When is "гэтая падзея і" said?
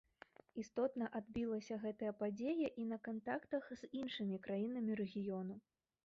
1.83-2.85